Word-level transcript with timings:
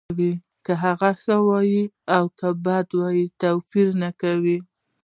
که 0.65 0.73
هغه 0.83 1.11
ښه 1.21 1.37
وي 1.47 1.79
او 2.15 2.25
که 2.39 2.47
بد 2.65 2.87
وي 2.99 3.21
توپیر 3.41 3.87
نه 4.01 4.09
کوي 4.21 4.57